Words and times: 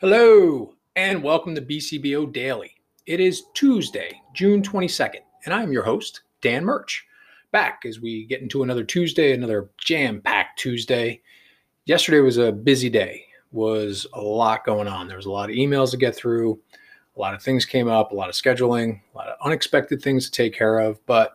Hello, 0.00 0.76
and 0.94 1.24
welcome 1.24 1.56
to 1.56 1.60
BCBO 1.60 2.32
Daily. 2.32 2.70
It 3.06 3.18
is 3.18 3.46
Tuesday, 3.52 4.22
June 4.32 4.62
22nd, 4.62 5.22
and 5.44 5.52
I'm 5.52 5.72
your 5.72 5.82
host, 5.82 6.20
Dan 6.40 6.64
Murch. 6.64 7.04
Back 7.50 7.82
as 7.84 7.98
we 7.98 8.24
get 8.24 8.40
into 8.40 8.62
another 8.62 8.84
Tuesday, 8.84 9.32
another 9.32 9.70
jam-packed 9.76 10.56
Tuesday. 10.56 11.20
Yesterday 11.84 12.20
was 12.20 12.36
a 12.38 12.52
busy 12.52 12.88
day. 12.88 13.24
Was 13.50 14.06
a 14.14 14.20
lot 14.20 14.64
going 14.64 14.86
on. 14.86 15.08
There 15.08 15.16
was 15.16 15.26
a 15.26 15.32
lot 15.32 15.50
of 15.50 15.56
emails 15.56 15.90
to 15.90 15.96
get 15.96 16.14
through. 16.14 16.60
A 17.16 17.20
lot 17.20 17.34
of 17.34 17.42
things 17.42 17.64
came 17.64 17.88
up, 17.88 18.12
a 18.12 18.14
lot 18.14 18.28
of 18.28 18.36
scheduling, 18.36 19.00
a 19.12 19.18
lot 19.18 19.26
of 19.26 19.36
unexpected 19.44 20.00
things 20.00 20.26
to 20.26 20.30
take 20.30 20.54
care 20.54 20.78
of, 20.78 21.04
but 21.06 21.34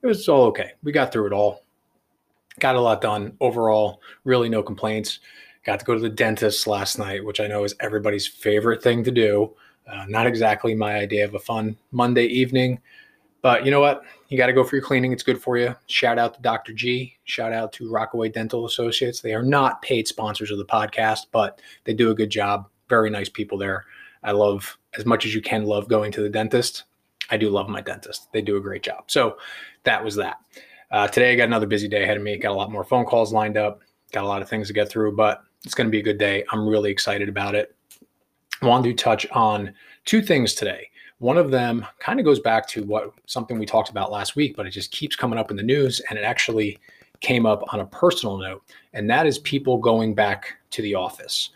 it 0.00 0.06
was 0.06 0.28
all 0.28 0.44
okay. 0.44 0.74
We 0.84 0.92
got 0.92 1.12
through 1.12 1.26
it 1.26 1.32
all. 1.32 1.64
Got 2.60 2.76
a 2.76 2.80
lot 2.80 3.00
done. 3.00 3.36
Overall, 3.40 4.00
really 4.22 4.48
no 4.48 4.62
complaints 4.62 5.18
Got 5.64 5.80
to 5.80 5.84
go 5.84 5.94
to 5.94 6.00
the 6.00 6.08
dentist 6.08 6.66
last 6.66 6.98
night, 6.98 7.24
which 7.24 7.40
I 7.40 7.46
know 7.46 7.64
is 7.64 7.74
everybody's 7.80 8.26
favorite 8.26 8.82
thing 8.82 9.04
to 9.04 9.10
do. 9.10 9.54
Uh, 9.86 10.04
not 10.08 10.26
exactly 10.26 10.74
my 10.74 10.94
idea 10.94 11.24
of 11.24 11.34
a 11.34 11.38
fun 11.38 11.76
Monday 11.90 12.26
evening, 12.26 12.80
but 13.42 13.64
you 13.64 13.70
know 13.70 13.80
what? 13.80 14.02
You 14.28 14.38
got 14.38 14.46
to 14.46 14.52
go 14.52 14.64
for 14.64 14.76
your 14.76 14.84
cleaning. 14.84 15.12
It's 15.12 15.22
good 15.22 15.42
for 15.42 15.58
you. 15.58 15.74
Shout 15.86 16.18
out 16.18 16.34
to 16.34 16.40
Dr. 16.40 16.72
G. 16.72 17.16
Shout 17.24 17.52
out 17.52 17.72
to 17.74 17.90
Rockaway 17.90 18.28
Dental 18.28 18.64
Associates. 18.64 19.20
They 19.20 19.34
are 19.34 19.42
not 19.42 19.82
paid 19.82 20.06
sponsors 20.06 20.50
of 20.50 20.58
the 20.58 20.64
podcast, 20.64 21.26
but 21.32 21.60
they 21.84 21.92
do 21.92 22.10
a 22.10 22.14
good 22.14 22.30
job. 22.30 22.68
Very 22.88 23.10
nice 23.10 23.28
people 23.28 23.58
there. 23.58 23.84
I 24.22 24.32
love 24.32 24.78
as 24.96 25.06
much 25.06 25.26
as 25.26 25.34
you 25.34 25.40
can 25.40 25.64
love 25.64 25.88
going 25.88 26.12
to 26.12 26.22
the 26.22 26.28
dentist. 26.28 26.84
I 27.30 27.36
do 27.36 27.50
love 27.50 27.68
my 27.68 27.80
dentist. 27.80 28.32
They 28.32 28.42
do 28.42 28.56
a 28.56 28.60
great 28.60 28.82
job. 28.82 29.04
So 29.06 29.38
that 29.84 30.04
was 30.04 30.16
that. 30.16 30.38
Uh, 30.90 31.06
today 31.08 31.32
I 31.32 31.36
got 31.36 31.44
another 31.44 31.66
busy 31.66 31.88
day 31.88 32.02
ahead 32.02 32.16
of 32.16 32.22
me. 32.22 32.36
Got 32.36 32.52
a 32.52 32.54
lot 32.54 32.72
more 32.72 32.84
phone 32.84 33.04
calls 33.04 33.32
lined 33.32 33.56
up. 33.56 33.80
Got 34.12 34.24
a 34.24 34.28
lot 34.28 34.42
of 34.42 34.48
things 34.48 34.66
to 34.66 34.72
get 34.72 34.88
through, 34.88 35.16
but 35.16 35.42
it's 35.64 35.74
going 35.74 35.86
to 35.86 35.90
be 35.90 36.00
a 36.00 36.02
good 36.02 36.18
day. 36.18 36.44
I'm 36.52 36.68
really 36.68 36.90
excited 36.90 37.28
about 37.28 37.54
it. 37.54 37.74
I 38.62 38.66
wanted 38.66 38.96
to 38.96 39.02
touch 39.02 39.26
on 39.30 39.72
two 40.04 40.22
things 40.22 40.54
today. 40.54 40.90
One 41.18 41.36
of 41.36 41.50
them 41.50 41.86
kind 41.98 42.18
of 42.18 42.24
goes 42.24 42.40
back 42.40 42.66
to 42.68 42.82
what 42.84 43.12
something 43.26 43.58
we 43.58 43.66
talked 43.66 43.90
about 43.90 44.10
last 44.10 44.36
week, 44.36 44.56
but 44.56 44.66
it 44.66 44.70
just 44.70 44.90
keeps 44.90 45.16
coming 45.16 45.38
up 45.38 45.50
in 45.50 45.56
the 45.56 45.62
news 45.62 46.00
and 46.08 46.18
it 46.18 46.22
actually 46.22 46.78
came 47.20 47.44
up 47.44 47.62
on 47.72 47.80
a 47.80 47.86
personal 47.86 48.38
note, 48.38 48.62
and 48.94 49.08
that 49.10 49.26
is 49.26 49.38
people 49.40 49.76
going 49.76 50.14
back 50.14 50.54
to 50.70 50.80
the 50.80 50.94
office, 50.94 51.50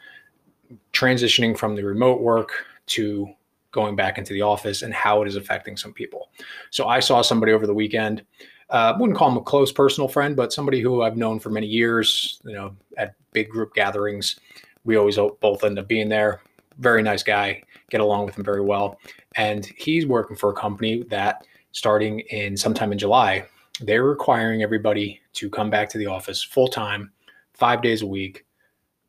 transitioning 0.92 1.56
from 1.56 1.74
the 1.74 1.82
remote 1.82 2.20
work 2.20 2.52
to 2.86 3.28
going 3.72 3.96
back 3.96 4.18
into 4.18 4.34
the 4.34 4.42
office 4.42 4.82
and 4.82 4.92
how 4.92 5.22
it 5.22 5.28
is 5.28 5.36
affecting 5.36 5.76
some 5.76 5.92
people. 5.92 6.28
So 6.70 6.86
I 6.86 7.00
saw 7.00 7.22
somebody 7.22 7.52
over 7.52 7.66
the 7.66 7.74
weekend 7.74 8.22
uh, 8.70 8.94
wouldn't 8.98 9.18
call 9.18 9.30
him 9.30 9.36
a 9.36 9.42
close 9.42 9.72
personal 9.72 10.08
friend, 10.08 10.36
but 10.36 10.52
somebody 10.52 10.80
who 10.80 11.02
I've 11.02 11.16
known 11.16 11.38
for 11.38 11.50
many 11.50 11.66
years. 11.66 12.40
You 12.44 12.54
know, 12.54 12.76
at 12.96 13.14
big 13.32 13.48
group 13.48 13.74
gatherings, 13.74 14.40
we 14.84 14.96
always 14.96 15.16
both 15.16 15.64
end 15.64 15.78
up 15.78 15.88
being 15.88 16.08
there. 16.08 16.40
Very 16.78 17.02
nice 17.02 17.22
guy, 17.22 17.62
get 17.90 18.00
along 18.00 18.26
with 18.26 18.36
him 18.36 18.44
very 18.44 18.60
well, 18.60 18.98
and 19.36 19.64
he's 19.76 20.06
working 20.06 20.36
for 20.36 20.50
a 20.50 20.54
company 20.54 21.04
that 21.04 21.46
starting 21.72 22.20
in 22.30 22.56
sometime 22.56 22.92
in 22.92 22.98
July, 22.98 23.46
they're 23.80 24.04
requiring 24.04 24.62
everybody 24.62 25.20
to 25.34 25.50
come 25.50 25.70
back 25.70 25.88
to 25.90 25.98
the 25.98 26.06
office 26.06 26.42
full 26.42 26.68
time, 26.68 27.12
five 27.52 27.82
days 27.82 28.02
a 28.02 28.06
week, 28.06 28.44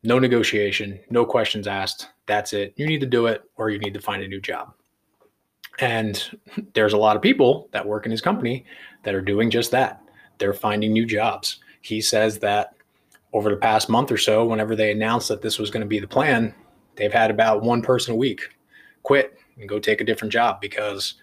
no 0.02 0.18
negotiation, 0.18 1.00
no 1.10 1.24
questions 1.24 1.66
asked. 1.66 2.08
That's 2.26 2.52
it. 2.52 2.74
You 2.76 2.86
need 2.86 3.00
to 3.00 3.06
do 3.06 3.26
it, 3.26 3.42
or 3.56 3.70
you 3.70 3.78
need 3.78 3.94
to 3.94 4.00
find 4.00 4.22
a 4.22 4.28
new 4.28 4.40
job. 4.40 4.72
And 5.78 6.38
there's 6.74 6.92
a 6.92 6.98
lot 6.98 7.16
of 7.16 7.22
people 7.22 7.68
that 7.72 7.86
work 7.86 8.06
in 8.06 8.10
his 8.10 8.20
company 8.20 8.64
that 9.02 9.14
are 9.14 9.20
doing 9.20 9.50
just 9.50 9.70
that. 9.72 10.00
They're 10.38 10.54
finding 10.54 10.92
new 10.92 11.06
jobs. 11.06 11.60
He 11.82 12.00
says 12.00 12.38
that 12.38 12.74
over 13.32 13.50
the 13.50 13.56
past 13.56 13.88
month 13.88 14.10
or 14.10 14.16
so, 14.16 14.44
whenever 14.44 14.74
they 14.74 14.90
announced 14.90 15.28
that 15.28 15.42
this 15.42 15.58
was 15.58 15.70
going 15.70 15.82
to 15.82 15.86
be 15.86 15.98
the 15.98 16.06
plan, 16.06 16.54
they've 16.96 17.12
had 17.12 17.30
about 17.30 17.62
one 17.62 17.82
person 17.82 18.14
a 18.14 18.16
week 18.16 18.40
quit 19.02 19.38
and 19.58 19.68
go 19.68 19.78
take 19.78 20.00
a 20.00 20.04
different 20.04 20.32
job 20.32 20.60
because 20.60 21.14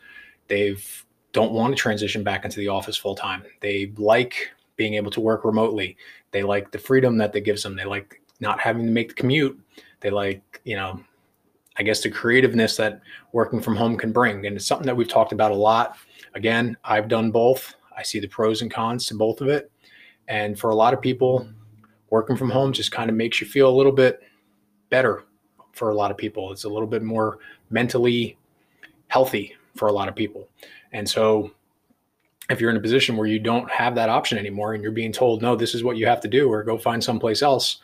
they've 0.48 1.06
don't 1.34 1.52
want 1.52 1.76
to 1.76 1.82
transition 1.82 2.24
back 2.24 2.46
into 2.46 2.60
the 2.60 2.68
office 2.68 2.96
full 2.96 3.16
time. 3.16 3.44
They 3.60 3.92
like 3.98 4.52
being 4.76 4.94
able 4.94 5.12
to 5.12 5.20
work 5.20 5.44
remotely. 5.44 5.98
They 6.32 6.44
like 6.44 6.72
the 6.72 6.78
freedom 6.78 7.18
that 7.18 7.34
they 7.34 7.42
gives 7.42 7.64
them. 7.64 7.76
They 7.76 7.86
like 7.86 8.22
not 8.40 8.60
having 8.60 8.86
to 8.86 8.92
make 8.92 9.10
the 9.10 9.16
commute. 9.16 9.60
They 10.00 10.12
like, 10.12 10.62
you 10.64 10.76
know, 10.76 11.04
I 11.78 11.84
guess 11.84 12.02
the 12.02 12.10
creativeness 12.10 12.78
that 12.78 13.02
working 13.32 13.62
from 13.62 13.76
home 13.76 13.98
can 13.98 14.12
bring. 14.12 14.46
And 14.46 14.56
it's 14.56 14.66
something 14.66 14.86
that 14.86 14.96
we've 14.96 15.08
talked 15.08 15.32
about 15.32 15.52
a 15.52 15.56
lot. 15.56 15.98
Again, 16.36 16.78
I've 16.84 17.08
done 17.08 17.32
both. 17.32 17.76
I 17.96 18.04
see 18.04 18.20
the 18.20 18.28
pros 18.28 18.62
and 18.62 18.72
cons 18.72 19.06
to 19.08 19.16
both 19.16 19.42
of 19.42 19.48
it. 19.48 19.72
And 20.28 20.58
for 20.58 20.70
a 20.70 20.76
lot 20.76 20.94
of 20.94 21.02
people, 21.02 21.48
working 22.10 22.38
from 22.38 22.50
home 22.50 22.74
just 22.74 22.92
kind 22.92 23.10
of 23.10 23.16
makes 23.16 23.42
you 23.42 23.48
feel 23.48 23.70
a 23.70 23.76
little 23.76 23.92
bit 23.92 24.22
better 24.90 25.24
for 25.74 25.90
a 25.90 25.96
lot 25.96 26.12
of 26.12 26.18
people. 26.18 26.52
It's 26.52 26.66
a 26.66 26.70
little 26.70 26.88
bit 26.88 27.02
more 27.02 27.40
mentally 27.72 28.38
healthy 29.08 29.56
for 29.76 29.88
a 29.88 29.92
lot 29.92 30.08
of 30.08 30.16
people. 30.16 30.48
And 30.92 31.10
so 31.10 31.52
if 32.50 32.62
you're 32.62 32.70
in 32.70 32.78
a 32.78 32.82
position 32.82 33.18
where 33.18 33.28
you 33.28 33.40
don't 33.40 33.70
have 33.72 33.96
that 33.96 34.10
option 34.10 34.38
anymore 34.38 34.74
and 34.74 34.84
you're 34.84 34.92
being 34.92 35.12
told, 35.12 35.42
no, 35.42 35.56
this 35.56 35.74
is 35.74 35.84
what 35.84 35.98
you 35.98 36.06
have 36.06 36.22
to 36.22 36.28
do, 36.28 36.52
or 36.52 36.64
go 36.64 36.78
find 36.78 37.04
someplace 37.04 37.42
else, 37.42 37.78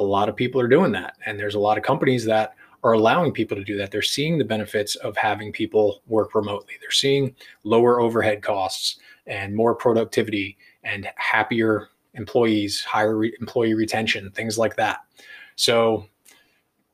a 0.00 0.02
lot 0.02 0.28
of 0.28 0.36
people 0.36 0.60
are 0.60 0.68
doing 0.68 0.92
that. 0.92 1.16
And 1.26 1.38
there's 1.38 1.54
a 1.54 1.60
lot 1.60 1.78
of 1.78 1.84
companies 1.84 2.24
that 2.24 2.54
are 2.88 2.94
allowing 2.94 3.32
people 3.32 3.56
to 3.56 3.64
do 3.64 3.76
that. 3.76 3.90
They're 3.90 4.02
seeing 4.02 4.38
the 4.38 4.44
benefits 4.44 4.96
of 4.96 5.16
having 5.16 5.52
people 5.52 6.02
work 6.06 6.34
remotely. 6.34 6.74
They're 6.80 6.90
seeing 6.90 7.34
lower 7.64 8.00
overhead 8.00 8.42
costs 8.42 8.98
and 9.26 9.54
more 9.54 9.74
productivity 9.74 10.56
and 10.84 11.08
happier 11.16 11.88
employees, 12.14 12.82
higher 12.82 13.16
re- 13.16 13.36
employee 13.40 13.74
retention, 13.74 14.30
things 14.30 14.58
like 14.58 14.76
that. 14.76 15.00
So, 15.56 16.06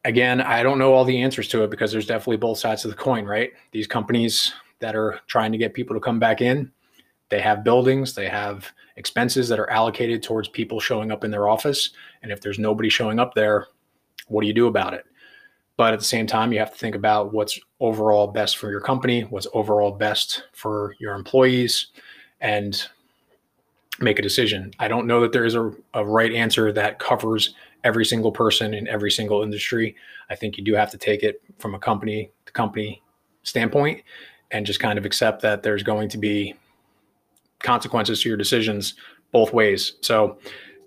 again, 0.05 0.41
I 0.41 0.63
don't 0.63 0.79
know 0.79 0.93
all 0.93 1.05
the 1.05 1.23
answers 1.23 1.49
to 1.49 1.63
it 1.63 1.71
because 1.71 1.93
there's 1.93 2.07
definitely 2.07 2.39
both 2.39 2.59
sides 2.59 2.85
of 2.85 2.91
the 2.91 2.97
coin, 2.97 3.25
right? 3.25 3.53
These 3.71 3.87
companies 3.87 4.53
that 4.81 4.97
are 4.97 5.21
trying 5.29 5.53
to 5.53 5.59
get 5.59 5.75
people 5.75 5.95
to 5.95 6.01
come 6.01 6.19
back 6.19 6.41
in, 6.41 6.73
they 7.29 7.41
have 7.41 7.65
buildings, 7.65 8.15
they 8.15 8.29
have 8.29 8.71
expenses 8.97 9.49
that 9.49 9.61
are 9.61 9.71
allocated 9.71 10.23
towards 10.23 10.49
people 10.49 10.81
showing 10.81 11.11
up 11.13 11.25
in 11.25 11.31
their 11.31 11.49
office. 11.49 11.91
And 12.23 12.33
if 12.33 12.41
there's 12.41 12.59
nobody 12.59 12.89
showing 12.89 13.19
up 13.19 13.35
there, 13.35 13.69
what 14.27 14.43
do 14.43 14.47
you 14.47 14.55
do 14.55 14.67
about 14.67 14.95
it? 14.95 15.05
But 15.77 15.93
at 15.93 15.99
the 15.99 16.05
same 16.05 16.27
time, 16.27 16.53
you 16.53 16.61
have 16.61 16.73
to 16.73 16.79
think 16.79 16.95
about 16.95 17.33
what's 17.33 17.59
overall 17.81 18.29
best 18.29 18.59
for 18.59 18.71
your 18.71 18.81
company, 18.81 19.23
what's 19.23 19.49
overall 19.55 19.91
best 19.91 20.45
for 20.53 20.95
your 21.01 21.15
employees, 21.15 21.89
and 22.41 22.87
make 23.99 24.19
a 24.19 24.23
decision. 24.23 24.73
I 24.79 24.89
don't 24.89 25.07
know 25.07 25.21
that 25.21 25.33
there 25.33 25.45
is 25.45 25.55
a, 25.55 25.73
a 25.95 26.05
right 26.05 26.33
answer 26.33 26.73
that 26.73 26.99
covers 26.99 27.55
every 27.83 28.05
single 28.05 28.33
person 28.33 28.75
in 28.75 28.89
every 28.89 29.11
single 29.11 29.43
industry. 29.43 29.95
I 30.31 30.35
think 30.35 30.57
you 30.57 30.65
do 30.65 30.75
have 30.75 30.91
to 30.93 30.99
take 30.99 31.23
it 31.23 31.43
from 31.59 31.75
a 31.75 31.79
company 31.79 32.31
to 32.47 32.53
company 32.53 33.03
standpoint 33.43 34.03
and 34.51 34.65
just 34.65 34.81
kind 34.81 34.99
of 34.99 35.05
accept 35.05 35.43
that 35.43 35.63
there's 35.63 35.83
going 35.83 36.09
to 36.09 36.19
be 36.19 36.55
consequences 37.61 38.23
to 38.23 38.29
your 38.29 38.39
decisions 38.39 38.95
both 39.33 39.53
ways. 39.53 39.95
So 40.01 40.39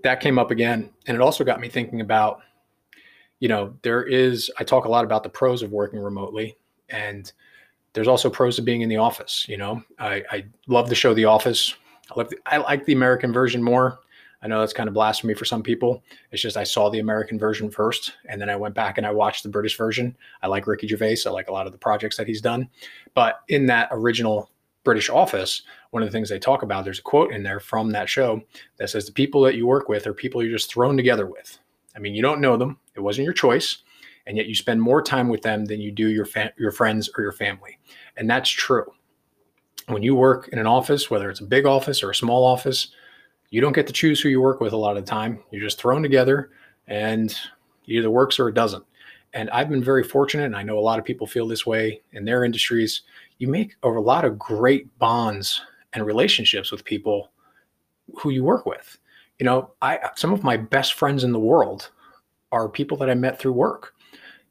that 0.04 0.20
came 0.20 0.40
up 0.40 0.52
again. 0.52 0.90
And 1.06 1.16
it 1.16 1.22
also 1.22 1.44
got 1.44 1.60
me 1.60 1.70
thinking 1.70 2.02
about 2.02 2.42
you 3.40 3.48
know, 3.48 3.76
there 3.82 4.04
is, 4.04 4.52
I 4.60 4.64
talk 4.64 4.86
a 4.86 4.90
lot 4.90 5.06
about 5.06 5.24
the 5.24 5.30
pros 5.30 5.62
of 5.64 5.72
working 5.72 6.00
remotely, 6.00 6.58
and 6.90 7.32
there's 7.94 8.08
also 8.08 8.30
pros 8.30 8.60
of 8.60 8.66
being 8.66 8.82
in 8.82 8.90
the 8.90 8.98
office. 8.98 9.46
You 9.48 9.58
know, 9.58 9.84
I, 10.00 10.24
I 10.32 10.46
love 10.68 10.90
the 10.90 10.96
show 10.96 11.14
The 11.14 11.26
Office. 11.26 11.76
I, 12.12 12.24
the, 12.24 12.38
I 12.46 12.58
like 12.58 12.86
the 12.86 12.94
American 12.94 13.34
version 13.34 13.62
more. 13.62 14.00
I 14.42 14.48
know 14.48 14.60
that's 14.60 14.74
kind 14.74 14.88
of 14.88 14.94
blasphemy 14.94 15.34
for 15.34 15.46
some 15.46 15.64
people. 15.64 16.04
It's 16.32 16.42
just 16.42 16.58
I 16.58 16.64
saw 16.64 16.90
the 16.90 17.00
American 17.00 17.40
version 17.40 17.72
first, 17.72 18.14
and 18.26 18.40
then 18.40 18.50
I 18.50 18.56
went 18.56 18.76
back 18.76 18.98
and 18.98 19.08
I 19.08 19.12
watched 19.12 19.44
the 19.44 19.50
British 19.50 19.76
version. 19.78 20.16
I 20.44 20.48
like 20.48 20.68
Ricky 20.68 20.88
Gervais. 20.88 21.18
I 21.26 21.30
like 21.30 21.48
a 21.48 21.52
lot 21.52 21.66
of 21.66 21.72
the 21.72 21.80
projects 21.80 22.18
that 22.18 22.28
he's 22.28 22.42
done. 22.42 22.70
But 23.16 23.42
in 23.48 23.66
that 23.66 23.90
original 23.92 24.52
British 24.84 25.10
Office, 25.10 25.64
one 25.90 26.04
of 26.04 26.08
the 26.08 26.14
things 26.14 26.30
they 26.30 26.40
talk 26.40 26.62
about, 26.62 26.86
there's 26.86 27.00
a 27.00 27.04
quote 27.04 27.34
in 27.34 27.42
there 27.42 27.60
from 27.60 27.92
that 27.92 28.10
show 28.10 28.42
that 28.78 28.90
says 28.90 29.06
the 29.06 29.12
people 29.12 29.42
that 29.42 29.56
you 29.56 29.66
work 29.66 29.90
with 29.90 30.06
are 30.06 30.14
people 30.14 30.44
you're 30.44 30.56
just 30.56 30.72
thrown 30.72 30.96
together 30.96 31.26
with. 31.26 31.58
I 31.96 32.00
mean, 32.00 32.14
you 32.14 32.22
don't 32.22 32.40
know 32.40 32.58
them. 32.58 32.78
It 32.98 33.02
wasn't 33.02 33.26
your 33.26 33.34
choice, 33.34 33.78
and 34.26 34.38
yet 34.38 34.48
you 34.48 34.56
spend 34.56 34.82
more 34.82 35.02
time 35.02 35.30
with 35.30 35.42
them 35.42 35.66
than 35.66 35.80
you 35.80 35.92
do 35.92 36.10
your 36.10 36.26
fa- 36.26 36.54
your 36.58 36.72
friends 36.72 37.10
or 37.18 37.22
your 37.24 37.32
family. 37.32 37.80
And 38.18 38.30
that's 38.30 38.50
true. 38.50 38.86
When 39.88 40.04
you 40.04 40.16
work 40.16 40.50
in 40.50 40.60
an 40.60 40.68
office, 40.68 41.10
whether 41.10 41.30
it's 41.30 41.40
a 41.40 41.46
big 41.46 41.66
office 41.66 42.04
or 42.04 42.12
a 42.12 42.16
small 42.16 42.44
office, 42.44 42.90
you 43.50 43.62
don't 43.62 43.74
get 43.74 43.88
to 43.88 43.94
choose 43.94 44.20
who 44.20 44.30
you 44.30 44.42
work 44.42 44.60
with 44.60 44.74
a 44.74 44.78
lot 44.78 44.98
of 44.98 45.06
the 45.06 45.10
time. 45.10 45.42
You're 45.52 45.62
just 45.62 45.80
thrown 45.80 46.02
together 46.02 46.52
and 46.88 47.32
it 47.32 47.38
either 47.88 48.12
works 48.12 48.38
or 48.38 48.50
it 48.50 48.56
doesn't. 48.56 48.84
And 49.34 49.50
I've 49.52 49.70
been 49.70 49.84
very 49.84 50.04
fortunate, 50.04 50.46
and 50.46 50.56
I 50.56 50.64
know 50.64 50.78
a 50.78 50.82
lot 50.82 51.00
of 51.00 51.06
people 51.06 51.28
feel 51.28 51.48
this 51.48 51.66
way 51.66 52.02
in 52.12 52.26
their 52.26 52.44
industries. 52.44 53.04
You 53.38 53.48
make 53.48 53.76
a 53.84 53.88
lot 53.88 54.26
of 54.26 54.40
great 54.40 54.98
bonds 55.00 55.62
and 55.94 56.06
relationships 56.06 56.72
with 56.72 56.84
people 56.84 57.32
who 58.16 58.30
you 58.32 58.44
work 58.44 58.66
with 58.66 58.98
you 59.40 59.46
know, 59.46 59.72
I 59.82 60.00
some 60.16 60.34
of 60.34 60.44
my 60.44 60.58
best 60.58 60.94
friends 60.94 61.24
in 61.24 61.32
the 61.32 61.40
world 61.40 61.92
are 62.52 62.70
people 62.70 62.98
that 62.98 63.10
I 63.10 63.14
met 63.14 63.40
through 63.40 63.54
work. 63.54 63.94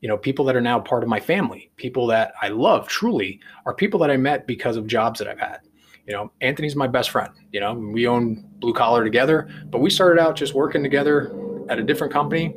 You 0.01 0.09
know, 0.09 0.19
people 0.19 0.45
that 0.45 0.57
are 0.57 0.61
now 0.61 0.79
part 0.79 1.03
of 1.03 1.09
my 1.09 1.21
family, 1.21 1.71
people 1.77 2.07
that 2.09 2.33
I 2.43 2.49
love 2.49 2.87
truly 2.87 3.41
are 3.65 3.75
people 3.75 3.99
that 4.01 4.11
I 4.11 4.17
met 4.17 4.47
because 4.47 4.77
of 4.77 4.87
jobs 4.87 5.19
that 5.19 5.29
I've 5.29 5.39
had. 5.39 5.61
You 6.07 6.13
know, 6.13 6.31
Anthony's 6.41 6.77
my 6.77 6.87
best 6.87 7.11
friend. 7.11 7.33
You 7.53 7.61
know, 7.61 7.75
we 7.75 8.07
own 8.07 8.45
Blue 8.59 8.75
Collar 8.75 9.03
together, 9.03 9.49
but 9.67 9.81
we 9.81 9.91
started 9.91 10.21
out 10.21 10.37
just 10.37 10.55
working 10.55 10.83
together 10.83 11.35
at 11.69 11.79
a 11.79 11.83
different 11.83 12.13
company 12.13 12.55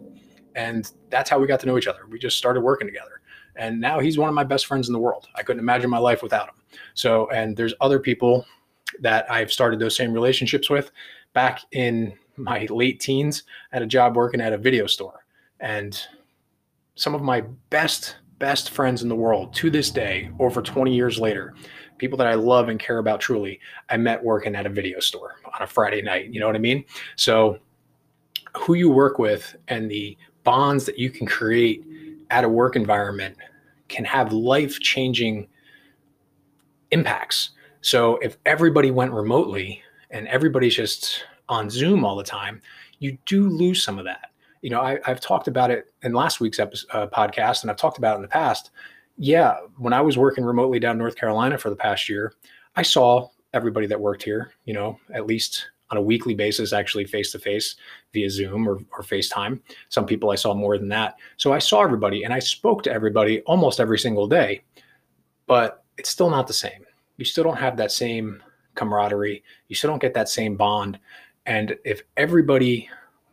And 0.55 0.91
that's 1.09 1.29
how 1.29 1.39
we 1.39 1.47
got 1.47 1.59
to 1.61 1.65
know 1.65 1.77
each 1.77 1.87
other. 1.87 2.01
We 2.09 2.19
just 2.19 2.37
started 2.37 2.61
working 2.61 2.87
together. 2.87 3.21
And 3.55 3.79
now 3.79 3.99
he's 3.99 4.17
one 4.17 4.29
of 4.29 4.35
my 4.35 4.43
best 4.43 4.65
friends 4.65 4.87
in 4.87 4.93
the 4.93 4.99
world. 4.99 5.27
I 5.35 5.43
couldn't 5.43 5.59
imagine 5.59 5.89
my 5.89 5.97
life 5.97 6.21
without 6.21 6.49
him. 6.49 6.55
So, 6.93 7.29
and 7.31 7.55
there's 7.55 7.73
other 7.81 7.99
people 7.99 8.45
that 9.01 9.29
I've 9.31 9.51
started 9.51 9.79
those 9.79 9.95
same 9.95 10.13
relationships 10.13 10.69
with 10.69 10.91
back 11.33 11.61
in 11.71 12.13
my 12.37 12.67
late 12.69 12.99
teens 12.99 13.43
at 13.71 13.81
a 13.81 13.87
job 13.87 14.15
working 14.15 14.41
at 14.41 14.53
a 14.53 14.57
video 14.57 14.87
store. 14.87 15.18
And 15.59 15.99
some 16.95 17.15
of 17.15 17.21
my 17.21 17.41
best, 17.69 18.17
best 18.39 18.71
friends 18.71 19.03
in 19.03 19.09
the 19.09 19.15
world 19.15 19.53
to 19.55 19.69
this 19.69 19.91
day, 19.91 20.29
over 20.39 20.61
20 20.61 20.93
years 20.93 21.19
later, 21.19 21.53
people 21.97 22.17
that 22.17 22.27
I 22.27 22.33
love 22.33 22.69
and 22.69 22.79
care 22.79 22.97
about 22.97 23.19
truly, 23.19 23.59
I 23.89 23.97
met 23.97 24.23
working 24.23 24.55
at 24.55 24.65
a 24.65 24.69
video 24.69 24.99
store 24.99 25.35
on 25.45 25.61
a 25.61 25.67
Friday 25.67 26.01
night. 26.01 26.33
You 26.33 26.39
know 26.39 26.47
what 26.47 26.55
I 26.55 26.59
mean? 26.59 26.83
So, 27.15 27.59
who 28.57 28.73
you 28.73 28.89
work 28.89 29.19
with 29.19 29.55
and 29.67 29.91
the 29.91 30.17
bonds 30.43 30.85
that 30.85 30.97
you 30.97 31.11
can 31.11 31.27
create 31.27 31.85
at 32.31 32.43
a 32.43 32.49
work 32.49 32.75
environment 32.75 33.35
can 33.89 34.03
have 34.05 34.33
life 34.33 34.79
changing 34.79 35.47
impacts. 36.91 37.51
So, 37.81 38.17
if 38.17 38.37
everybody 38.45 38.91
went 38.91 39.11
remotely 39.11 39.83
and 40.09 40.27
everybody's 40.27 40.75
just 40.75 41.23
on 41.47 41.69
Zoom 41.69 42.03
all 42.03 42.15
the 42.15 42.23
time, 42.23 42.61
you 42.99 43.17
do 43.25 43.47
lose 43.49 43.83
some 43.83 43.99
of 43.99 44.05
that. 44.05 44.31
You 44.61 44.69
know, 44.69 44.81
I, 44.81 44.99
have 45.05 45.21
talked 45.21 45.47
about 45.47 45.71
it 45.71 45.93
in 46.03 46.13
last 46.13 46.39
week's 46.39 46.59
episode, 46.59 46.87
uh, 46.91 47.07
podcast, 47.07 47.61
and 47.61 47.71
I've 47.71 47.77
talked 47.77 47.97
about 47.97 48.13
it 48.13 48.17
in 48.17 48.21
the 48.23 48.27
past 48.27 48.71
yeah, 49.19 49.57
when 49.77 49.91
I 49.91 49.99
was 49.99 50.17
working 50.17 50.45
remotely 50.45 50.79
down 50.79 50.97
North 50.97 51.17
Carolina 51.17 51.57
for 51.57 51.69
the 51.69 51.75
past 51.75 52.07
year, 52.07 52.33
I 52.77 52.83
saw 52.83 53.27
everybody 53.53 53.85
that 53.87 53.99
worked 53.99 54.23
here, 54.23 54.53
you 54.63 54.73
know, 54.73 54.97
at 55.13 55.27
least 55.27 55.67
on 55.91 55.97
a 55.97 56.01
weekly 56.01 56.33
basis, 56.33 56.71
actually 56.71 57.03
face 57.03 57.33
to 57.33 57.39
face 57.39 57.75
via 58.13 58.29
Zoom 58.29 58.67
or, 58.67 58.79
or 58.93 59.03
FaceTime. 59.03 59.59
Some 59.89 60.05
people 60.05 60.29
I 60.29 60.35
saw 60.35 60.53
more 60.53 60.77
than 60.77 60.87
that. 60.89 61.15
So 61.35 61.51
I 61.51 61.59
saw 61.59 61.81
everybody 61.81 62.23
and 62.23 62.33
I 62.33 62.39
spoke 62.39 62.81
to 62.83 62.93
everybody 62.93 63.41
almost 63.41 63.81
every 63.81 63.99
single 63.99 64.25
day, 64.25 64.63
but 65.47 65.83
it's 65.97 66.09
still 66.09 66.29
not 66.29 66.47
the 66.47 66.53
same. 66.53 66.85
You 67.17 67.25
still 67.25 67.43
don't 67.43 67.57
have 67.57 67.75
that 67.75 67.91
same 67.91 68.41
camaraderie. 68.75 69.43
You 69.67 69.75
still 69.75 69.89
don't 69.89 70.01
get 70.01 70.13
that 70.13 70.29
same 70.29 70.55
bond. 70.55 70.97
And 71.45 71.75
if 71.83 72.03
everybody 72.15 72.89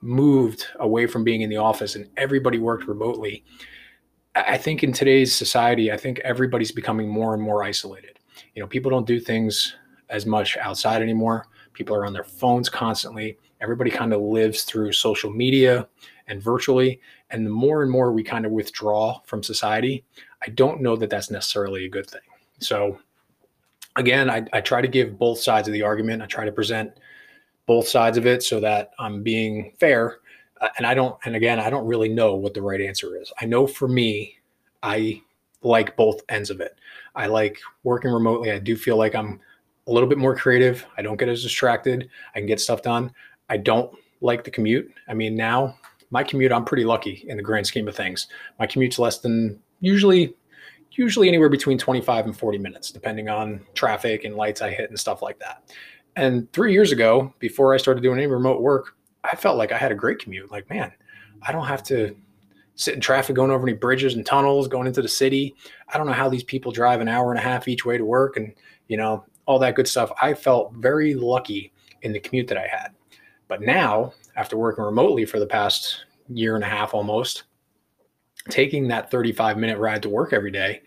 moved 0.06 0.66
away 0.78 1.06
from 1.06 1.24
being 1.24 1.42
in 1.42 1.50
the 1.50 1.56
office 1.56 1.96
and 1.96 2.08
everybody 2.16 2.58
worked 2.58 2.86
remotely, 2.86 3.44
I 4.34 4.58
think 4.58 4.82
in 4.82 4.92
today's 4.92 5.34
society, 5.34 5.90
I 5.90 5.96
think 5.96 6.18
everybody's 6.20 6.72
becoming 6.72 7.08
more 7.08 7.34
and 7.34 7.42
more 7.42 7.64
isolated. 7.64 8.18
You 8.54 8.62
know, 8.62 8.66
people 8.66 8.90
don't 8.90 9.06
do 9.06 9.18
things 9.18 9.74
as 10.10 10.26
much 10.26 10.56
outside 10.58 11.02
anymore. 11.02 11.46
People 11.72 11.96
are 11.96 12.06
on 12.06 12.12
their 12.12 12.24
phones 12.24 12.68
constantly. 12.68 13.38
Everybody 13.60 13.90
kind 13.90 14.12
of 14.12 14.20
lives 14.20 14.62
through 14.62 14.92
social 14.92 15.30
media 15.30 15.88
and 16.26 16.42
virtually. 16.42 17.00
And 17.30 17.46
the 17.46 17.50
more 17.50 17.82
and 17.82 17.90
more 17.90 18.12
we 18.12 18.22
kind 18.22 18.46
of 18.46 18.52
withdraw 18.52 19.20
from 19.24 19.42
society, 19.42 20.04
I 20.42 20.50
don't 20.50 20.82
know 20.82 20.96
that 20.96 21.10
that's 21.10 21.30
necessarily 21.30 21.86
a 21.86 21.90
good 21.90 22.08
thing. 22.08 22.20
So, 22.60 22.98
again, 23.96 24.30
I, 24.30 24.46
I 24.52 24.60
try 24.60 24.80
to 24.80 24.88
give 24.88 25.18
both 25.18 25.38
sides 25.38 25.66
of 25.66 25.72
the 25.72 25.82
argument. 25.82 26.22
I 26.22 26.26
try 26.26 26.44
to 26.44 26.52
present 26.52 26.92
both 27.66 27.88
sides 27.88 28.16
of 28.16 28.26
it 28.26 28.42
so 28.42 28.60
that 28.60 28.92
I'm 28.98 29.22
being 29.22 29.72
fair 29.78 30.20
uh, 30.60 30.68
and 30.78 30.86
I 30.86 30.94
don't, 30.94 31.16
and 31.24 31.36
again, 31.36 31.60
I 31.60 31.70
don't 31.70 31.86
really 31.86 32.08
know 32.08 32.34
what 32.34 32.54
the 32.54 32.62
right 32.62 32.80
answer 32.80 33.20
is. 33.20 33.32
I 33.40 33.46
know 33.46 33.66
for 33.66 33.88
me, 33.88 34.36
I 34.82 35.22
like 35.62 35.96
both 35.96 36.20
ends 36.28 36.50
of 36.50 36.60
it. 36.60 36.78
I 37.14 37.26
like 37.26 37.58
working 37.82 38.10
remotely. 38.10 38.50
I 38.52 38.58
do 38.58 38.76
feel 38.76 38.96
like 38.96 39.14
I'm 39.14 39.40
a 39.86 39.92
little 39.92 40.08
bit 40.08 40.18
more 40.18 40.36
creative. 40.36 40.86
I 40.96 41.02
don't 41.02 41.18
get 41.18 41.28
as 41.28 41.42
distracted. 41.42 42.08
I 42.34 42.38
can 42.38 42.46
get 42.46 42.60
stuff 42.60 42.82
done. 42.82 43.12
I 43.48 43.56
don't 43.56 43.96
like 44.20 44.44
the 44.44 44.50
commute. 44.50 44.92
I 45.08 45.14
mean, 45.14 45.36
now 45.36 45.76
my 46.10 46.22
commute, 46.22 46.52
I'm 46.52 46.64
pretty 46.64 46.84
lucky 46.84 47.24
in 47.28 47.36
the 47.36 47.42
grand 47.42 47.66
scheme 47.66 47.88
of 47.88 47.96
things. 47.96 48.28
My 48.58 48.66
commute's 48.66 48.98
less 48.98 49.18
than 49.18 49.60
usually, 49.80 50.34
usually 50.92 51.28
anywhere 51.28 51.48
between 51.48 51.78
25 51.78 52.26
and 52.26 52.36
40 52.36 52.58
minutes, 52.58 52.90
depending 52.90 53.28
on 53.28 53.60
traffic 53.74 54.24
and 54.24 54.36
lights 54.36 54.62
I 54.62 54.70
hit 54.70 54.88
and 54.88 54.98
stuff 54.98 55.20
like 55.20 55.38
that. 55.40 55.62
And 56.16 56.50
three 56.52 56.72
years 56.72 56.92
ago, 56.92 57.32
before 57.38 57.74
I 57.74 57.76
started 57.76 58.02
doing 58.02 58.18
any 58.18 58.26
remote 58.26 58.62
work, 58.62 58.96
I 59.22 59.36
felt 59.36 59.58
like 59.58 59.70
I 59.70 59.76
had 59.76 59.92
a 59.92 59.96
great 59.96 60.18
commute. 60.18 60.50
Like, 60.50 60.68
man, 60.70 60.92
I 61.42 61.52
don't 61.52 61.66
have 61.66 61.82
to 61.84 62.16
sit 62.74 62.94
in 62.94 63.00
traffic 63.00 63.36
going 63.36 63.50
over 63.50 63.66
any 63.66 63.76
bridges 63.76 64.14
and 64.14 64.24
tunnels 64.24 64.68
going 64.68 64.86
into 64.86 65.02
the 65.02 65.08
city. 65.08 65.54
I 65.88 65.98
don't 65.98 66.06
know 66.06 66.12
how 66.12 66.28
these 66.28 66.44
people 66.44 66.72
drive 66.72 67.00
an 67.00 67.08
hour 67.08 67.30
and 67.30 67.38
a 67.38 67.42
half 67.42 67.68
each 67.68 67.84
way 67.84 67.98
to 67.98 68.04
work 68.04 68.36
and, 68.36 68.54
you 68.88 68.96
know, 68.96 69.24
all 69.46 69.58
that 69.58 69.74
good 69.74 69.88
stuff. 69.88 70.10
I 70.20 70.34
felt 70.34 70.72
very 70.74 71.14
lucky 71.14 71.72
in 72.02 72.12
the 72.12 72.20
commute 72.20 72.48
that 72.48 72.58
I 72.58 72.66
had. 72.66 72.88
But 73.48 73.62
now, 73.62 74.12
after 74.36 74.56
working 74.56 74.84
remotely 74.84 75.24
for 75.24 75.38
the 75.38 75.46
past 75.46 76.04
year 76.28 76.54
and 76.54 76.64
a 76.64 76.68
half 76.68 76.94
almost, 76.94 77.44
taking 78.48 78.88
that 78.88 79.10
35 79.10 79.56
minute 79.56 79.78
ride 79.78 80.02
to 80.02 80.08
work 80.08 80.32
every 80.32 80.50
day 80.50 80.82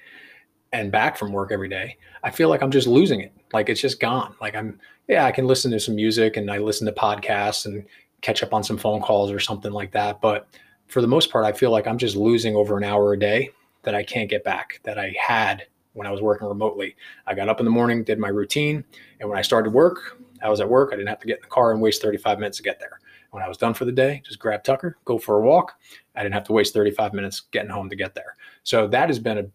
and 0.71 0.91
back 0.91 1.17
from 1.17 1.31
work 1.31 1.51
every 1.51 1.69
day, 1.69 1.97
I 2.23 2.31
feel 2.31 2.49
like 2.49 2.61
I'm 2.61 2.71
just 2.71 2.87
losing 2.87 3.21
it. 3.21 3.33
Like 3.53 3.69
it's 3.69 3.81
just 3.81 3.99
gone. 3.99 4.35
Like 4.41 4.55
I'm, 4.55 4.79
yeah, 5.09 5.25
I 5.25 5.31
can 5.31 5.47
listen 5.47 5.71
to 5.71 5.79
some 5.79 5.95
music 5.95 6.37
and 6.37 6.49
I 6.51 6.59
listen 6.59 6.85
to 6.85 6.93
podcasts 6.93 7.65
and 7.65 7.83
catch 8.21 8.43
up 8.43 8.53
on 8.53 8.63
some 8.63 8.77
phone 8.77 9.01
calls 9.01 9.31
or 9.31 9.39
something 9.39 9.71
like 9.71 9.91
that. 9.91 10.21
But 10.21 10.47
for 10.87 11.01
the 11.01 11.07
most 11.07 11.31
part, 11.31 11.45
I 11.45 11.51
feel 11.51 11.71
like 11.71 11.87
I'm 11.87 11.97
just 11.97 12.15
losing 12.15 12.55
over 12.55 12.77
an 12.77 12.83
hour 12.83 13.13
a 13.13 13.19
day 13.19 13.49
that 13.81 13.95
I 13.95 14.03
can't 14.03 14.29
get 14.29 14.43
back 14.43 14.79
that 14.83 14.99
I 14.99 15.15
had 15.19 15.65
when 15.93 16.05
I 16.05 16.11
was 16.11 16.21
working 16.21 16.47
remotely. 16.47 16.95
I 17.25 17.33
got 17.33 17.49
up 17.49 17.59
in 17.59 17.65
the 17.65 17.71
morning, 17.71 18.03
did 18.03 18.19
my 18.19 18.27
routine, 18.27 18.83
and 19.19 19.27
when 19.27 19.37
I 19.37 19.41
started 19.41 19.73
work, 19.73 20.21
I 20.43 20.49
was 20.49 20.61
at 20.61 20.69
work. 20.69 20.91
I 20.93 20.95
didn't 20.95 21.09
have 21.09 21.19
to 21.21 21.27
get 21.27 21.37
in 21.37 21.41
the 21.41 21.47
car 21.47 21.71
and 21.71 21.81
waste 21.81 22.03
35 22.03 22.37
minutes 22.37 22.57
to 22.57 22.63
get 22.63 22.79
there. 22.79 22.99
When 23.31 23.41
I 23.41 23.47
was 23.47 23.57
done 23.57 23.73
for 23.73 23.85
the 23.85 23.91
day, 23.91 24.21
just 24.23 24.39
grab 24.39 24.63
Tucker, 24.63 24.97
go 25.05 25.17
for 25.17 25.39
a 25.39 25.41
walk. 25.41 25.73
I 26.15 26.21
didn't 26.21 26.35
have 26.35 26.45
to 26.45 26.53
waste 26.53 26.73
35 26.73 27.13
minutes 27.13 27.41
getting 27.51 27.69
home 27.71 27.89
to 27.89 27.95
get 27.95 28.13
there. 28.13 28.35
So 28.63 28.87
that 28.87 29.09
has 29.09 29.17
been 29.17 29.39
a 29.39 29.45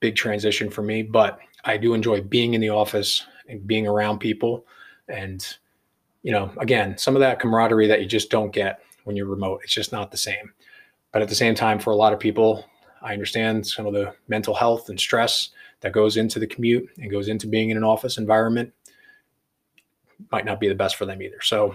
big 0.00 0.16
transition 0.16 0.70
for 0.70 0.82
me, 0.82 1.02
but 1.02 1.38
I 1.64 1.76
do 1.76 1.92
enjoy 1.92 2.22
being 2.22 2.54
in 2.54 2.60
the 2.62 2.70
office 2.70 3.26
and 3.48 3.66
being 3.66 3.86
around 3.86 4.18
people 4.18 4.66
and 5.12 5.46
you 6.22 6.32
know, 6.32 6.52
again, 6.58 6.96
some 6.96 7.16
of 7.16 7.20
that 7.20 7.40
camaraderie 7.40 7.88
that 7.88 8.00
you 8.00 8.06
just 8.06 8.30
don't 8.30 8.52
get 8.52 8.80
when 9.04 9.16
you're 9.16 9.26
remote. 9.26 9.60
It's 9.64 9.74
just 9.74 9.92
not 9.92 10.10
the 10.10 10.16
same. 10.16 10.52
But 11.12 11.20
at 11.20 11.28
the 11.28 11.34
same 11.34 11.54
time, 11.54 11.78
for 11.78 11.90
a 11.90 11.96
lot 11.96 12.12
of 12.12 12.20
people, 12.20 12.64
I 13.02 13.12
understand 13.12 13.66
some 13.66 13.86
of 13.86 13.92
the 13.92 14.14
mental 14.28 14.54
health 14.54 14.88
and 14.88 14.98
stress 14.98 15.50
that 15.80 15.92
goes 15.92 16.16
into 16.16 16.38
the 16.38 16.46
commute 16.46 16.88
and 16.98 17.10
goes 17.10 17.28
into 17.28 17.48
being 17.48 17.70
in 17.70 17.76
an 17.76 17.84
office 17.84 18.18
environment 18.18 18.72
might 20.30 20.44
not 20.44 20.60
be 20.60 20.68
the 20.68 20.74
best 20.74 20.94
for 20.94 21.04
them 21.04 21.20
either. 21.20 21.40
So 21.42 21.74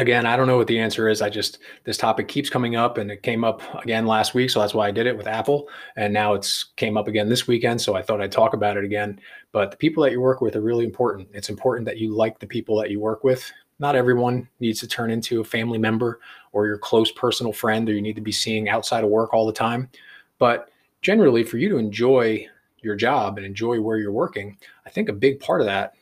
again, 0.00 0.24
I 0.24 0.34
don't 0.34 0.46
know 0.46 0.56
what 0.56 0.66
the 0.66 0.78
answer 0.78 1.08
is. 1.08 1.20
I 1.20 1.28
just 1.28 1.58
this 1.84 1.98
topic 1.98 2.26
keeps 2.26 2.48
coming 2.48 2.74
up, 2.74 2.96
and 2.98 3.10
it 3.10 3.22
came 3.22 3.44
up 3.44 3.62
again 3.82 4.06
last 4.06 4.34
week, 4.34 4.50
so 4.50 4.58
that's 4.58 4.74
why 4.74 4.88
I 4.88 4.90
did 4.90 5.06
it 5.06 5.16
with 5.16 5.26
Apple, 5.26 5.68
and 5.96 6.12
now 6.12 6.32
it's 6.32 6.64
came 6.76 6.96
up 6.96 7.06
again 7.06 7.28
this 7.28 7.46
weekend. 7.46 7.80
So 7.80 7.94
I 7.94 8.02
thought 8.02 8.20
I'd 8.20 8.32
talk 8.32 8.54
about 8.54 8.78
it 8.78 8.84
again. 8.84 9.20
But 9.52 9.70
the 9.70 9.76
people 9.76 10.02
that 10.02 10.12
you 10.12 10.20
work 10.20 10.40
with 10.40 10.56
are 10.56 10.62
really 10.62 10.86
important. 10.86 11.28
It's 11.32 11.50
important 11.50 11.84
that 11.86 11.98
you 11.98 12.14
like 12.14 12.38
the 12.38 12.46
people 12.46 12.78
that 12.80 12.90
you 12.90 12.98
work 12.98 13.22
with. 13.24 13.52
Not 13.78 13.94
everyone 13.94 14.48
needs 14.58 14.80
to 14.80 14.88
turn 14.88 15.10
into 15.10 15.40
a 15.40 15.44
family 15.44 15.78
member 15.78 16.20
or 16.52 16.66
your 16.66 16.78
close 16.78 17.12
personal 17.12 17.52
friend, 17.52 17.88
or 17.88 17.92
you 17.92 18.02
need 18.02 18.16
to 18.16 18.22
be 18.22 18.32
seeing 18.32 18.68
outside 18.70 19.04
of 19.04 19.10
work 19.10 19.34
all 19.34 19.46
the 19.46 19.52
time. 19.52 19.90
But 20.38 20.70
generally, 21.02 21.44
for 21.44 21.58
you 21.58 21.68
to 21.68 21.76
enjoy 21.76 22.46
your 22.82 22.96
job 22.96 23.36
and 23.36 23.44
enjoy 23.44 23.80
where 23.80 23.98
you're 23.98 24.12
working, 24.12 24.56
I 24.86 24.90
think 24.90 25.10
a 25.10 25.14
big 25.14 25.40
part 25.40 25.60
of 25.60 25.66
that 25.66 25.94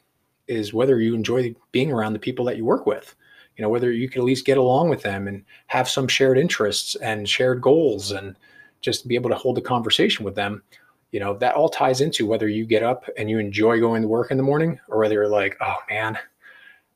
is 0.47 0.73
whether 0.73 1.01
you 1.01 1.15
enjoy 1.15 1.55
being 1.73 1.93
around 1.93 2.13
the 2.13 2.19
people 2.19 2.45
that 2.45 2.57
you 2.57 2.65
work 2.65 2.87
with 2.87 3.17
you 3.59 3.63
know 3.63 3.69
whether 3.69 3.91
you 3.91 4.09
could 4.09 4.21
at 4.21 4.25
least 4.25 4.47
get 4.47 4.57
along 4.57 4.89
with 4.89 5.03
them 5.03 5.29
and 5.29 5.45
have 5.67 5.89
some 5.89 6.09
shared 6.09 6.39
interests 6.39 6.95
and 6.97 7.29
shared 7.29 7.61
goals 7.61 8.13
and 8.13 8.37
just 8.81 9.09
be 9.09 9.17
able 9.17 9.29
to 9.29 9.37
hold 9.37 9.59
a 9.59 9.61
conversation 9.63 10.25
with 10.25 10.37
them 10.37 10.63
you 11.11 11.21
know 11.21 11.35
that 11.35 11.55
all 11.55 11.69
ties 11.69 12.01
into 12.01 12.27
whether 12.27 12.49
you 12.49 12.65
get 12.65 12.83
up 12.83 13.05
and 13.19 13.29
you 13.29 13.39
enjoy 13.39 13.81
going 13.81 14.01
to 14.01 14.09
work 14.09 14.31
in 14.31 14.37
the 14.37 14.43
morning 14.43 14.79
or 14.89 14.99
whether 14.99 15.15
you're 15.15 15.29
like 15.29 15.57
oh 15.61 15.77
man 15.91 16.17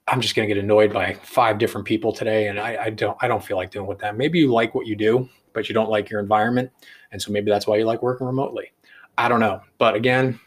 i'm 0.09 0.21
just 0.21 0.35
going 0.35 0.49
to 0.49 0.55
get 0.55 0.63
annoyed 0.63 0.93
by 0.93 1.15
five 1.15 1.59
different 1.59 1.87
people 1.87 2.13
today 2.13 2.47
and 2.47 2.59
I, 2.59 2.85
I 2.85 2.91
don't 2.91 3.19
i 3.21 3.29
don't 3.29 3.45
feel 3.45 3.57
like 3.57 3.71
doing 3.71 3.87
with 3.87 3.99
them. 3.99 4.17
Maybe 4.17 4.39
you 4.39 4.53
like 4.53 4.75
what 4.75 4.87
you 4.87 4.97
do 4.97 5.29
but 5.53 5.69
you 5.69 5.75
don't 5.75 5.91
like 5.91 6.09
your 6.09 6.21
environment 6.21 6.71
and 7.11 7.21
so 7.21 7.33
maybe 7.33 7.51
that's 7.51 7.67
why 7.67 7.77
you 7.77 7.85
like 7.85 8.03
working 8.03 8.27
remotely. 8.27 8.73
I 9.19 9.29
don't 9.29 9.41
know 9.41 9.61
but 9.79 9.95
again 9.95 10.39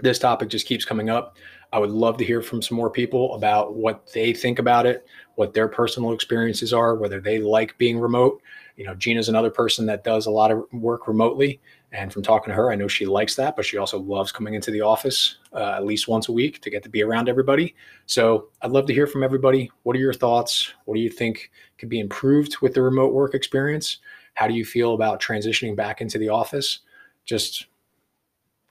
this 0.00 0.18
topic 0.18 0.48
just 0.48 0.66
keeps 0.66 0.84
coming 0.84 1.10
up 1.10 1.36
I 1.72 1.78
would 1.78 1.90
love 1.90 2.16
to 2.18 2.24
hear 2.24 2.40
from 2.40 2.62
some 2.62 2.76
more 2.76 2.90
people 2.90 3.34
about 3.34 3.74
what 3.74 4.10
they 4.12 4.32
think 4.32 4.58
about 4.58 4.86
it, 4.86 5.06
what 5.34 5.52
their 5.52 5.68
personal 5.68 6.12
experiences 6.12 6.72
are, 6.72 6.94
whether 6.94 7.20
they 7.20 7.38
like 7.38 7.76
being 7.76 7.98
remote. 7.98 8.40
You 8.76 8.86
know, 8.86 8.94
Gina's 8.94 9.28
another 9.28 9.50
person 9.50 9.84
that 9.86 10.04
does 10.04 10.26
a 10.26 10.30
lot 10.30 10.50
of 10.50 10.64
work 10.72 11.06
remotely. 11.06 11.60
And 11.92 12.12
from 12.12 12.22
talking 12.22 12.50
to 12.50 12.54
her, 12.54 12.70
I 12.70 12.74
know 12.74 12.88
she 12.88 13.06
likes 13.06 13.34
that, 13.36 13.56
but 13.56 13.64
she 13.64 13.76
also 13.76 13.98
loves 13.98 14.32
coming 14.32 14.54
into 14.54 14.70
the 14.70 14.80
office 14.80 15.36
uh, 15.52 15.72
at 15.76 15.84
least 15.84 16.08
once 16.08 16.28
a 16.28 16.32
week 16.32 16.62
to 16.62 16.70
get 16.70 16.82
to 16.84 16.88
be 16.88 17.02
around 17.02 17.28
everybody. 17.28 17.74
So 18.06 18.48
I'd 18.62 18.70
love 18.70 18.86
to 18.86 18.94
hear 18.94 19.06
from 19.06 19.22
everybody. 19.22 19.70
What 19.82 19.96
are 19.96 20.00
your 20.00 20.14
thoughts? 20.14 20.72
What 20.84 20.94
do 20.94 21.00
you 21.00 21.10
think 21.10 21.50
could 21.76 21.88
be 21.88 22.00
improved 22.00 22.58
with 22.60 22.74
the 22.74 22.82
remote 22.82 23.12
work 23.12 23.34
experience? 23.34 23.98
How 24.34 24.48
do 24.48 24.54
you 24.54 24.64
feel 24.64 24.94
about 24.94 25.20
transitioning 25.20 25.74
back 25.74 26.00
into 26.00 26.18
the 26.18 26.28
office? 26.28 26.80
Just 27.24 27.66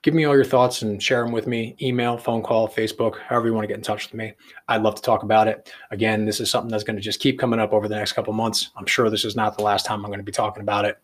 give 0.02 0.14
me 0.14 0.26
all 0.26 0.36
your 0.36 0.46
thoughts 0.46 0.82
and 0.82 1.02
share 1.02 1.24
them 1.24 1.32
with 1.32 1.48
me. 1.48 1.76
Email 1.82 2.18
phone 2.18 2.42
call 2.42 2.68
facebook 2.68 3.18
however 3.20 3.48
you 3.48 3.54
want 3.54 3.64
to 3.64 3.68
get 3.68 3.78
in 3.78 3.84
touch 3.84 4.08
with 4.08 4.14
me. 4.14 4.34
I'd 4.68 4.84
love 4.84 4.96
to 4.96 5.02
talk 5.02 5.24
about 5.24 5.48
it. 5.48 5.72
Again 5.92 6.26
this 6.26 6.40
is 6.40 6.50
something 6.50 6.72
that's 6.72 6.84
going 6.84 6.96
to 6.96 7.02
just 7.02 7.20
keep 7.20 7.40
coming 7.40 7.60
up 7.60 7.74
over 7.74 7.88
the 7.88 7.96
next 7.96 8.14
couple 8.14 8.34
months. 8.34 8.72
I'm 8.76 8.86
sure 8.86 9.10
this 9.10 9.26
is 9.26 9.36
not 9.36 9.58
the 9.58 9.64
last 9.64 9.86
time 9.86 10.04
i'm 10.04 10.12
going 10.12 10.20
to 10.20 10.24
be 10.24 10.32
talking 10.32 10.62
about 10.62 10.86
it 10.86 10.98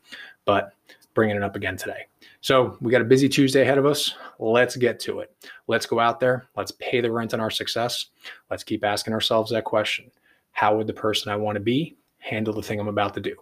but 0.45 0.73
bringing 1.13 1.35
it 1.35 1.43
up 1.43 1.55
again 1.55 1.77
today. 1.77 2.05
So 2.41 2.77
we 2.81 2.91
got 2.91 3.01
a 3.01 3.05
busy 3.05 3.29
tuesday 3.29 3.61
ahead 3.61 3.77
of 3.77 3.85
us. 3.85 4.15
Let's 4.39 4.75
get 4.75 4.99
to 5.01 5.19
it. 5.19 5.33
Let's 5.67 5.85
go 5.85 5.99
out 5.99 6.19
there. 6.19 6.47
Let's 6.55 6.71
pay 6.71 7.01
the 7.01 7.11
rent 7.11 7.33
on 7.33 7.39
our 7.39 7.51
success. 7.51 8.07
Let's 8.49 8.63
keep 8.63 8.83
asking 8.83 9.13
ourselves 9.13 9.51
that 9.51 9.63
question. 9.63 10.11
How 10.51 10.75
would 10.75 10.87
the 10.87 10.93
person 10.93 11.31
i 11.31 11.35
want 11.35 11.55
to 11.55 11.61
be 11.61 11.95
handle 12.17 12.53
the 12.53 12.61
thing 12.61 12.79
i'm 12.79 12.87
about 12.87 13.13
to 13.15 13.21
do? 13.21 13.35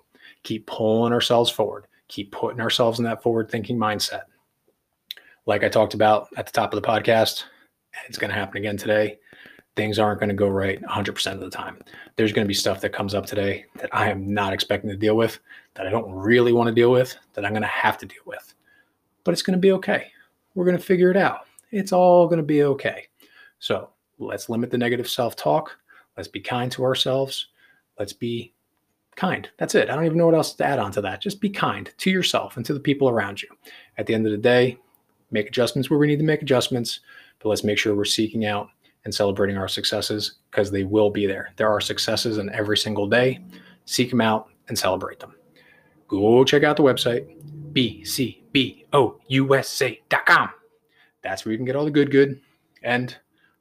Keep 0.44 0.68
pulling 0.68 1.14
ourselves 1.14 1.50
forward. 1.50 1.88
Keep 2.08 2.32
putting 2.32 2.62
ourselves 2.62 3.00
in 3.00 3.06
that 3.06 3.24
forward 3.24 3.50
thinking 3.50 3.78
mindset 3.78 4.24
like 5.46 5.64
I 5.64 5.70
talked 5.70 5.94
about 5.94 6.28
at 6.38 6.46
the 6.46 6.52
top 6.52 6.74
of 6.74 6.82
the 6.82 6.88
podcast, 6.88 7.44
it's 8.08 8.18
going 8.18 8.30
to 8.30 8.38
happen 8.38 8.58
again 8.58 8.78
today. 8.78 9.20
Things 9.76 10.00
aren't 10.00 10.20
going 10.20 10.30
to 10.30 10.36
go 10.36 10.50
right 10.50 10.82
100% 10.82 11.34
of 11.34 11.40
the 11.40 11.50
time. 11.50 11.82
There's 12.16 12.34
going 12.34 12.46
to 12.46 12.48
be 12.48 12.54
stuff 12.54 12.82
that 12.82 12.94
comes 12.94 13.16
up 13.16 13.26
today 13.26 13.66
that 13.78 13.90
I 13.94 14.10
am 14.10 14.34
not 14.34 14.54
expecting 14.54 14.90
to 14.90 14.98
deal 14.98 15.16
with, 15.16 15.40
that 15.76 15.88
I 15.88 15.90
don't 15.90 16.12
really 16.12 16.52
want 16.52 16.68
to 16.68 16.76
deal 16.76 16.92
with, 16.92 17.16
that 17.34 17.46
I'm 17.46 17.54
going 17.54 17.62
to 17.62 17.68
have 17.68 17.98
to 18.00 18.06
deal 18.06 18.24
with. 18.26 18.54
But 19.24 19.32
it's 19.32 19.42
going 19.42 19.58
to 19.58 19.62
be 19.62 19.72
okay. 19.74 20.12
We're 20.56 20.66
going 20.66 20.78
to 20.78 20.84
figure 20.84 21.10
it 21.10 21.18
out. 21.18 21.48
It's 21.72 21.94
all 21.94 22.28
going 22.28 22.38
to 22.38 22.44
be 22.44 22.64
okay. 22.64 23.08
So 23.60 23.90
let's 24.20 24.50
limit 24.50 24.72
the 24.72 24.78
negative 24.78 25.10
self 25.10 25.36
talk. 25.36 25.78
Let's 26.18 26.28
be 26.28 26.42
kind 26.42 26.72
to 26.74 26.84
ourselves. 26.84 27.48
Let's 27.98 28.14
be 28.14 28.54
kind. 29.16 29.50
That's 29.58 29.76
it. 29.76 29.90
I 29.90 29.96
don't 29.96 30.06
even 30.06 30.18
know 30.18 30.26
what 30.26 30.36
else 30.36 30.54
to 30.54 30.66
add 30.66 30.80
on 30.80 30.92
to 30.94 31.02
that. 31.02 31.22
Just 31.22 31.40
be 31.40 31.50
kind 31.50 31.90
to 31.98 32.12
yourself 32.12 32.58
and 32.58 32.66
to 32.66 32.74
the 32.74 32.80
people 32.80 33.08
around 33.08 33.42
you. 33.42 33.50
At 33.98 34.06
the 34.06 34.14
end 34.14 34.26
of 34.26 34.32
the 34.32 34.38
day, 34.38 34.78
make 35.32 35.48
adjustments 35.48 35.90
where 35.90 36.00
we 36.00 36.08
need 36.08 36.20
to 36.20 36.26
make 36.26 36.42
adjustments, 36.42 37.00
but 37.40 37.50
let's 37.50 37.64
make 37.64 37.78
sure 37.78 37.96
we're 37.96 38.06
seeking 38.06 38.46
out 38.46 38.70
and 39.06 39.14
celebrating 39.14 39.58
our 39.58 39.68
successes 39.68 40.36
because 40.50 40.72
they 40.72 40.84
will 40.84 41.10
be 41.10 41.26
there. 41.26 41.54
There 41.56 41.70
are 41.70 41.82
successes 41.82 42.38
in 42.38 42.50
every 42.52 42.78
single 42.78 43.08
day. 43.08 43.40
Seek 43.86 44.10
them 44.10 44.22
out 44.22 44.50
and 44.68 44.78
celebrate 44.78 45.20
them. 45.20 45.34
Go 46.08 46.44
check 46.44 46.64
out 46.64 46.78
the 46.78 46.84
website, 46.84 47.26
bcbousa.com. 47.74 50.50
That's 51.24 51.46
where 51.46 51.52
you 51.52 51.58
can 51.58 51.66
get 51.66 51.76
all 51.76 51.86
the 51.86 51.92
good, 51.92 52.12
good, 52.12 52.40
and 52.84 53.16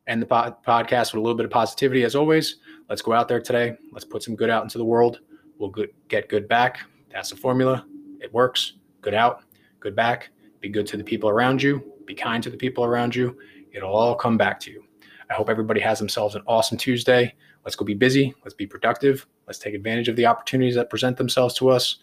and 0.06 0.20
the 0.20 0.26
podcast 0.26 1.12
with 1.12 1.18
a 1.18 1.20
little 1.20 1.36
bit 1.36 1.44
of 1.44 1.52
positivity 1.52 2.02
as 2.02 2.16
always. 2.16 2.56
Let's 2.88 3.02
go 3.02 3.12
out 3.12 3.28
there 3.28 3.40
today. 3.40 3.76
Let's 3.92 4.04
put 4.04 4.24
some 4.24 4.34
good 4.34 4.50
out 4.50 4.64
into 4.64 4.78
the 4.78 4.84
world. 4.84 5.20
We'll 5.58 5.70
good, 5.70 5.90
get 6.08 6.28
good 6.28 6.48
back. 6.48 6.80
That's 7.12 7.30
the 7.30 7.36
formula. 7.36 7.84
It 8.20 8.34
works. 8.34 8.72
Good 9.02 9.14
out, 9.14 9.44
good 9.78 9.94
back. 9.94 10.30
Be 10.60 10.68
good 10.68 10.86
to 10.88 10.96
the 10.96 11.04
people 11.04 11.30
around 11.30 11.62
you. 11.62 11.92
Be 12.06 12.14
kind 12.14 12.42
to 12.42 12.50
the 12.50 12.56
people 12.56 12.84
around 12.84 13.14
you. 13.14 13.38
It'll 13.72 13.94
all 13.94 14.14
come 14.14 14.36
back 14.36 14.60
to 14.60 14.70
you. 14.70 14.84
I 15.30 15.34
hope 15.34 15.48
everybody 15.48 15.80
has 15.80 15.98
themselves 15.98 16.34
an 16.34 16.42
awesome 16.46 16.76
Tuesday. 16.76 17.34
Let's 17.64 17.76
go 17.76 17.84
be 17.84 17.94
busy. 17.94 18.34
Let's 18.42 18.54
be 18.54 18.66
productive. 18.66 19.26
Let's 19.46 19.58
take 19.58 19.74
advantage 19.74 20.08
of 20.08 20.16
the 20.16 20.26
opportunities 20.26 20.74
that 20.74 20.90
present 20.90 21.16
themselves 21.16 21.54
to 21.56 21.70
us. 21.70 21.96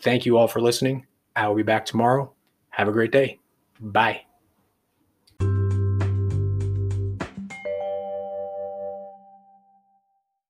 Thank 0.00 0.24
you 0.24 0.38
all 0.38 0.48
for 0.48 0.60
listening. 0.60 1.06
I 1.36 1.46
will 1.48 1.56
be 1.56 1.62
back 1.62 1.84
tomorrow. 1.84 2.32
Have 2.70 2.88
a 2.88 2.92
great 2.92 3.12
day. 3.12 3.38
Bye. 3.80 4.29